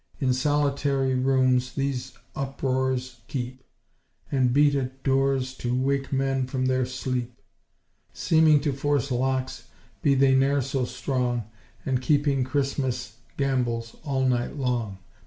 [0.19, 3.63] In solitarie roomes these uprores keepe,
[4.31, 7.39] And beat at dores to wake men from their sleepe;
[8.11, 9.65] Seeming to force locks,
[10.01, 11.43] be they ne're so strong,
[11.85, 14.97] And keeping Christmasse gambols all night long.